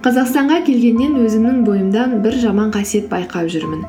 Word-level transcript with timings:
қазақстанға 0.00 0.62
келгеннен 0.64 1.18
өзімнің 1.20 1.58
бойымдан 1.66 2.22
бір 2.24 2.38
жаман 2.40 2.70
қасиет 2.72 3.10
байқап 3.10 3.50
жүрмін. 3.52 3.82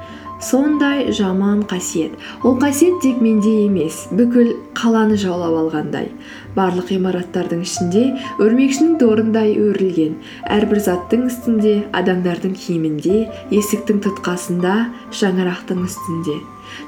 Сондай 0.43 1.05
жаман 1.15 1.61
қасиет. 1.63 2.17
Ол 2.43 2.57
қасиет 2.59 2.97
тек 2.99 3.21
менде 3.23 3.53
емес 3.63 4.09
бүкіл 4.11 4.51
қаланы 4.75 5.15
жаулап 5.15 5.55
алғандай. 5.61 6.09
Барлық 6.57 6.91
ғимараттардың 6.91 7.63
ішінде 7.63 8.03
өрмекшінің 8.43 8.97
торындай 8.99 9.55
өрілген. 9.55 10.17
Әрбір 10.51 10.83
заттың 10.83 11.29
үстінде 11.29 11.75
адамдардың 11.95 12.57
киімінде 12.59 13.27
есіктің 13.55 14.01
тұтқасында 14.03 14.79
шаңырақтың 15.15 15.85
үстінде. 15.85 16.41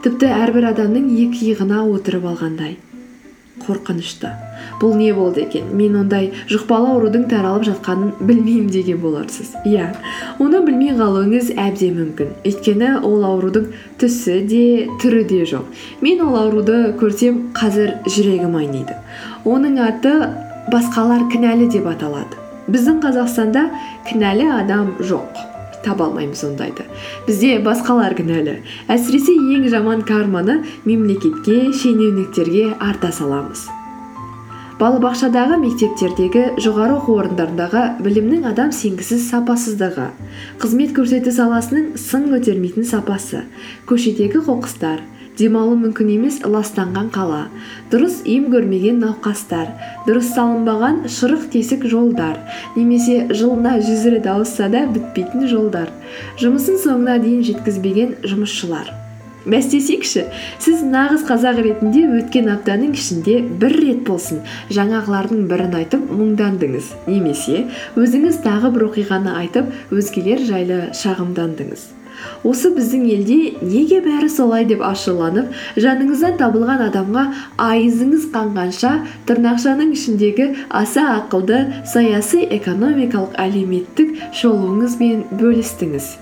Тіпті 0.03 0.33
әрбір 0.35 0.73
адамның 0.73 1.13
екі 1.29 1.53
иығына 1.53 1.85
отырып 1.93 2.27
алғандай. 2.33 2.75
Қорқынышты. 3.61 4.31
Бұл 4.81 4.95
не 4.97 5.11
болды 5.13 5.43
екен? 5.45 5.69
Мен 5.77 5.95
ондай 6.01 6.31
жұқпалы 6.49 6.89
аурудың 6.95 7.27
таралып 7.31 7.67
жатқанын 7.67 8.13
білмеймін 8.19 8.71
деген 8.73 8.99
боларсыз. 9.03 9.53
Иә 9.65 9.91
оны 10.41 10.63
білмей 10.65 10.95
қалуыңыз 10.97 11.53
әбден 11.53 11.95
мүмкін. 11.99 12.33
Өйткені 12.49 12.91
ол 13.05 13.23
аурудың 13.29 13.69
түсі 14.01 14.41
де 14.49 14.89
түрі 15.03 15.23
де 15.29 15.43
жоқ. 15.53 15.69
Мен 16.01 16.25
ол 16.25 16.37
ауруды 16.41 16.93
көрсем 16.99 17.53
қазір 17.53 17.99
жүрегім 18.09 18.57
айниды. 18.59 18.97
Оның 19.45 19.79
аты 19.85 20.15
басқалар 20.73 21.29
кінәлі 21.31 21.69
деп 21.71 21.87
аталады. 21.93 22.41
Біздің 22.67 23.01
қазақстанда 23.03 23.67
кінәлі 24.09 24.49
адам 24.57 24.95
жоқ. 24.99 25.52
Таба 25.85 26.09
алмаймыз 26.09 26.43
ондайды. 26.47 26.87
Бізде 27.27 27.59
басқалар 27.63 28.15
кінәлі 28.17 28.59
әсіресе 28.87 29.37
ең 29.57 29.69
жаман 29.71 30.03
карманы 30.07 30.61
мемлекетке 30.85 31.71
шенеуніктерге 31.75 32.73
арта 32.79 33.11
саламыз. 33.11 33.67
Балабақшадағы 34.79 35.59
мектептердегі 35.61 36.43
жоғары 36.63 36.97
оқу 36.97 37.13
орындарындағы 37.21 37.83
білімнің 38.03 38.47
адам 38.49 38.71
сенгісіз 38.73 39.27
сапасыздығы 39.29 40.07
қызмет 40.59 40.95
көрсету 40.97 41.31
саласының 41.31 41.93
сын 42.01 42.25
көтермейтін 42.33 42.87
сапасы 42.89 43.43
көшедегі 43.87 44.41
қоқыстар 44.47 45.05
демалу 45.39 45.75
мүмкін 45.81 46.09
емес 46.15 46.39
ластанған 46.45 47.09
қала. 47.13 47.43
Дұрыс 47.91 48.21
ем 48.29 48.49
көрмеген 48.53 48.99
науқастар 49.03 49.71
дұрыс 50.07 50.33
салынбаған 50.35 51.03
шұрық 51.11 51.47
тесік 51.53 51.87
жолдар 51.89 52.39
немесе 52.75 53.27
жылына 53.31 53.77
жүз 53.83 54.09
рет 54.13 54.27
ауысса 54.29 54.69
да 54.73 54.85
бітпейтін 54.89 55.47
жолдар. 55.51 55.89
Жұмысын 56.41 56.81
соңына 56.83 57.19
дейін 57.23 57.47
жеткізбеген 57.49 58.19
жұмысшылар. 58.27 58.93
Бәстесейікші 59.43 60.21
сіз 60.63 60.83
нағыз 60.87 61.25
қазақ 61.27 61.57
ретінде 61.65 62.05
өткен 62.19 62.47
аптаның 62.53 62.93
ішінде 62.95 63.41
бір 63.59 63.75
рет 63.75 64.05
болсын 64.07 64.39
жаңағылардың 64.71 65.41
бірін 65.49 65.75
айтып 65.81 66.05
мұңдандыңыз 66.15 66.93
немесе 67.09 67.65
өзіңіз 67.99 68.39
тағы 68.45 68.71
бір 68.77 68.87
оқиғаны 68.87 69.35
айтып 69.41 69.91
өзгелер 69.91 70.45
жайлы 70.47 70.79
шағымдандыңыз. 70.95 72.02
Осы 72.47 72.71
біздің 72.75 73.05
елде 73.15 73.37
неге 73.61 74.01
бәрі 74.05 74.29
солай 74.31 74.67
деп 74.69 74.83
ашуланып 74.87 75.53
жаныңыздан 75.85 76.37
табылған 76.41 76.83
адамға 76.89 77.25
айызыңыз 77.67 78.27
қанғанша 78.35 78.93
тырнақшаның 79.29 79.95
ішіндегі 79.97 80.49
аса 80.83 81.07
ақылды 81.19 81.63
саяси 81.93 82.43
экономикалық 82.59 83.39
әлеуметтік 83.45 84.13
шолуыңызбен 84.41 85.25
бөлістіңіз. 85.39 86.13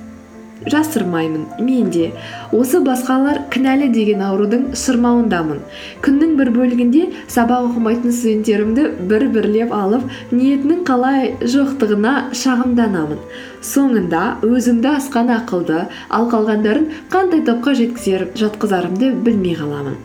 Жасырмаймын 0.66 1.45
мен 1.59 1.90
де. 1.92 2.12
Осы 2.52 2.81
басқалар 2.86 3.44
кінәлі 3.54 3.90
деген 3.94 4.22
аурудың 4.26 4.67
шырмауындамын. 4.78 5.62
Күннің 6.06 6.36
бір 6.40 6.52
бөлігінде 6.58 7.06
сабақ 7.31 7.72
оқымайтын 7.72 8.14
студенттерімді 8.14 8.86
бір 9.09 9.28
бірлеп 9.34 9.73
алып 9.73 10.06
ниетінің 10.32 10.84
қалай 10.88 11.34
жоқтығына 11.42 12.14
шағымданамын. 12.44 13.23
Соңында 13.61 14.23
өзімді 14.45 14.95
асқан 14.98 15.33
ақылды 15.39 15.86
ал 16.10 16.30
қалғандарын 16.32 16.88
қандай 17.14 17.43
топқа 17.48 17.76
жатқызарымды 17.78 19.14
білмей 19.26 19.58
қаламын. 19.58 19.98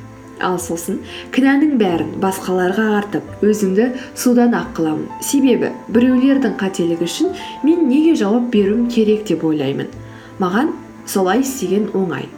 Ал 0.44 0.58
сосын 0.60 0.98
кінәнің 1.32 1.78
бәрін 1.80 2.10
басқаларға 2.20 2.90
артып 2.98 3.44
өзімді 3.46 3.86
судан 4.12 4.52
ақ 4.58 4.74
қыламын. 4.76 5.06
Себебі 5.24 5.70
біреулердің 5.88 6.58
қателігі 6.60 7.08
үшін 7.08 7.32
мен 7.64 7.86
неге 7.88 8.12
жауап 8.20 8.50
беруім 8.52 8.90
керек 8.92 9.24
деп 9.30 9.44
ойлаймын. 9.48 9.88
Маған 10.42 10.72
солай 11.06 11.40
істеген 11.44 11.90
оңай. 11.94 12.28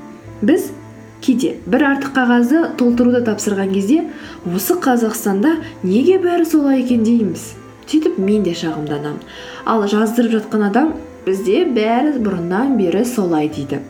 Біз 0.42 0.70
кейде 1.24 1.56
бір 1.66 1.84
артық 1.92 2.14
қағазды 2.14 2.62
толтыруды 2.78 3.24
тапсырған 3.26 3.72
кезде 3.74 4.04
осы 4.46 4.76
қазақстанда 4.82 5.56
неге 5.82 6.18
бәрі 6.22 6.46
солай 6.46 6.82
екен 6.84 7.02
дейміз? 7.06 7.54
Сөйтіп 7.88 8.18
мен 8.20 8.44
де 8.44 8.52
шағымданамын 8.52 9.22
ал 9.66 9.86
жаздырып 9.88 10.36
жатқан 10.36 10.66
адам 10.68 10.92
бізде 11.26 11.64
бәрі 11.64 12.18
бұрыннан 12.22 12.76
бері 12.78 13.04
солай 13.08 13.48
дейді. 13.48 13.80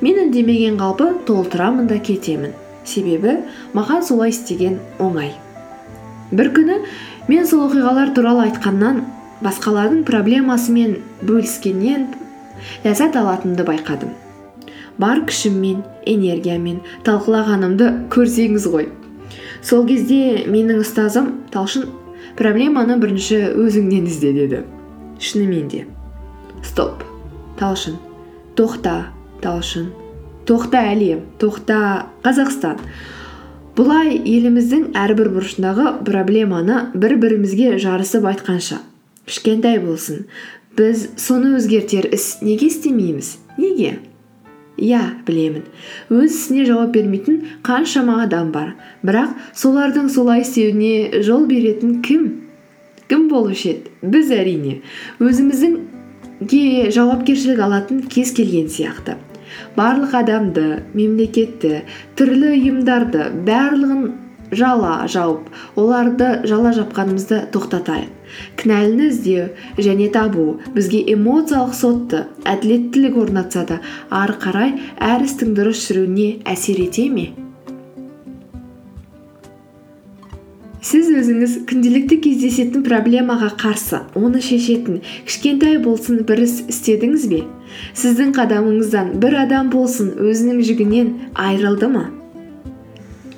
Мен 0.00 0.20
үндемеген 0.26 0.76
қалпы 0.78 1.08
толтырамын 1.26 1.88
да 1.90 1.98
кетемін. 1.98 2.52
Себебі 2.84 3.40
маған 3.74 4.04
солай 4.04 4.34
істеген 4.34 4.78
оңай. 4.98 5.32
Бір 6.34 6.50
күні 6.56 6.80
мен 7.28 7.46
сол 7.48 7.64
оқиғалар 7.68 8.12
туралы 8.14 8.48
айтқаннан 8.48 9.04
басқалардың 9.44 10.04
проблемасымен 10.08 10.98
бөліскеннен 11.22 12.06
ләззат 12.84 13.16
алатынымды 13.16 13.64
байқадым. 13.66 14.12
Бар 14.98 15.24
күшіммен 15.26 15.82
энергиямен 16.06 16.80
талқылағанымды 17.06 17.90
көрсеңіз 18.14 18.68
ғой. 18.70 18.88
Сол 19.64 19.86
кезде 19.88 20.44
менің 20.46 20.84
ұстазым 20.84 21.30
талшын 21.54 21.88
проблеманы 22.38 22.98
бірінші 23.02 23.40
өзіңнен 23.58 24.06
ізде 24.10 24.32
деді. 24.36 24.62
Шынымен 25.18 25.68
де. 25.72 25.84
Стоп 26.62 27.02
талшын. 27.58 27.98
Тоқта 28.54 29.10
талшын. 29.42 29.90
Тоқта 30.46 30.84
әлем 30.92 31.24
тоқта 31.40 32.06
қазақстан. 32.24 32.82
Бұлай 33.74 34.12
еліміздің 34.20 34.92
әрбір 34.94 35.32
бұрышындағы 35.34 35.96
проблеманы 36.06 36.90
бір 36.94 37.16
бірімізге 37.22 37.78
жарысып 37.82 38.28
айтқанша. 38.30 38.82
Кішкентай 39.26 39.80
болсын 39.82 40.26
біз 40.78 41.08
соны 41.20 41.54
өзгертер 41.58 42.08
іс 42.14 42.38
неге 42.42 42.68
істемейміз 42.70 43.36
неге 43.58 43.98
иә 44.78 45.02
білемін 45.26 45.66
өз 46.10 46.32
ісіне 46.32 46.64
жауап 46.66 46.94
бермейтін 46.96 47.42
қаншама 47.66 48.20
адам 48.24 48.50
бар 48.54 48.72
бірақ 49.06 49.36
солардың 49.54 50.08
солай 50.10 50.42
істеуіне 50.42 51.22
жол 51.22 51.46
беретін 51.50 52.00
кім 52.02 52.24
кім 53.10 53.28
болушы 53.30 53.76
еді 53.76 54.10
біз 54.14 54.32
әрине 54.34 54.80
өзіміздің 55.22 55.78
жауапкершілік 56.96 57.62
алатын 57.68 58.02
кез 58.10 58.34
келген 58.34 58.66
сияқты 58.72 59.14
барлық 59.78 60.16
адамды 60.18 60.66
мемлекетті 60.98 61.84
түрлі 62.18 62.50
ұйымдарды 62.56 63.30
барлығын 63.46 64.23
жала 64.58 65.04
жауып 65.10 65.48
оларды 65.80 66.30
жала 66.48 66.72
жапқанымызды 66.76 67.44
тоқтатайық. 67.54 68.10
Кінәліні 68.58 69.08
іздеу 69.12 69.46
және 69.78 70.10
табу 70.14 70.58
бізге 70.74 71.04
эмоциялық 71.14 71.76
сотты 71.76 72.24
әділеттілік 72.48 73.16
орнатса 73.22 73.64
да 73.68 73.80
ары 74.10 74.36
қарай 74.42 74.76
әр 74.98 75.24
істің 75.28 75.54
дұрыс 75.58 75.86
жүруіне 75.86 76.28
әсер 76.50 76.80
ете 76.88 77.08
ме? 77.12 77.30
Сіз 80.84 81.06
өзіңіз 81.16 81.52
күнделікті 81.70 82.18
кездесетін 82.26 82.82
проблемаға 82.84 83.48
қарсы 83.60 84.02
оны 84.20 84.42
шешетін 84.44 84.98
кішкентай 85.24 85.78
болсын 85.80 86.20
бір 86.28 86.42
іс 86.44 86.58
істедіңіз 86.68 87.24
бе? 87.30 87.38
Сіздің 87.96 88.34
қадамыңыздан 88.36 89.14
бір 89.22 89.38
адам 89.46 89.72
болсын 89.72 90.12
өзінің 90.20 90.60
жүгінен 90.68 91.08
айырылды 91.46 91.88
ма? 91.94 92.04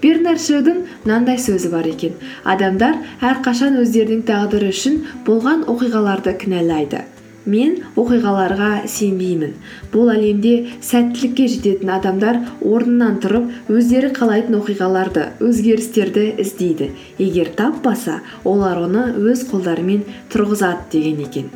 Бернард 0.02 0.42
шоудың 0.42 0.84
мынандай 1.04 1.38
сөзі 1.42 1.72
бар 1.72 1.88
екен. 1.90 2.14
Адамдар 2.44 2.98
әрқашан 3.24 3.78
өздерінің 3.82 4.24
тағдыры 4.28 4.70
үшін 4.74 5.02
болған 5.26 5.66
оқиғаларды 5.72 6.36
кінәлайды. 6.42 7.02
Мен 7.46 7.76
оқиғаларға 7.94 8.70
сенбеймін. 8.90 9.52
Бұл 9.92 10.10
әлемде 10.16 10.54
сәттілікке 10.82 11.46
жететін 11.52 11.92
адамдар 11.94 12.40
орнынан 12.58 13.20
тұрып 13.22 13.70
өздері 13.70 14.10
қалайтын 14.16 14.58
оқиғаларды 14.58 15.28
өзгерістерді 15.46 16.32
іздейді. 16.42 16.90
Егер 17.22 17.52
таппаса 17.54 18.18
олар 18.42 18.82
оны 18.88 19.12
өз 19.14 19.46
қолдарымен 19.52 20.02
тұрғызады 20.34 20.90
деген 20.96 21.22
екен 21.28 21.54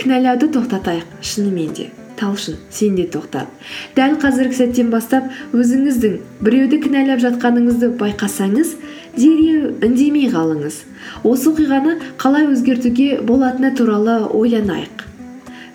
кінәлауды 0.00 0.48
тоқтатайық 0.54 1.18
шынымен 1.20 1.74
де. 1.76 1.90
Талшын 2.20 2.60
сен 2.70 2.96
де 2.98 3.06
тоқтат 3.10 3.48
дәл 3.96 4.16
қазіргі 4.22 4.58
сәттен 4.60 4.92
бастап 4.92 5.30
өзіңіздің 5.56 6.18
біреуді 6.44 6.80
кінәлап 6.84 7.22
жатқаныңызды 7.24 7.94
байқасаңыз 8.00 8.74
дереу 9.16 9.72
үндемей 9.82 10.28
қалыңыз. 10.30 10.82
Осы 11.24 11.50
оқиғаны 11.50 11.96
қалай 12.20 12.46
өзгертуге 12.50 13.20
болатыны 13.26 13.72
туралы 13.76 14.20
ойланайық. 14.28 15.06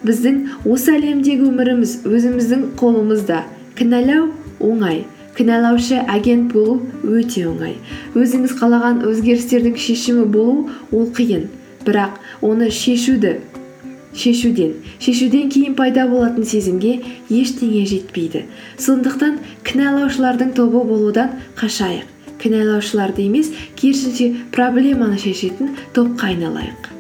Біздің 0.05 0.39
осы 0.69 0.95
әлемдегі 0.95 1.49
өміріміз 1.49 1.97
өзіміздің 2.07 2.65
қолымызда. 2.79 3.43
Кінәлау 3.75 4.29
оңай 4.63 5.03
кінәлаушы 5.35 5.99
агент 6.07 6.53
болу 6.53 6.79
өте 7.03 7.43
оңай. 7.49 7.75
Өзіңіз 8.15 8.55
қалаған 8.59 9.01
өзгерістердің 9.09 9.75
шешімі 9.75 10.27
болу 10.31 10.69
ол 10.91 11.09
қиын. 11.11 11.49
Бірақ 11.85 12.21
оны 12.41 12.71
шешуді 12.71 13.39
шешуден 14.15 14.73
шешуден 15.03 15.51
кейін 15.51 15.75
пайда 15.75 16.07
болатын 16.07 16.47
сезімге 16.47 16.95
ештеңе 17.29 17.83
жетпейді. 17.89 18.45
Сондықтан 18.79 19.39
кінәлаушылардың 19.67 20.55
тобы 20.57 20.83
болудан 20.87 21.37
қашайық. 21.59 22.07
Кінәлаушыларды 22.41 23.27
емес 23.27 23.53
керісінше 23.79 24.33
проблеманы 24.55 25.19
шешетін 25.21 25.75
топқа 25.95 26.33
айналайық. 26.33 26.94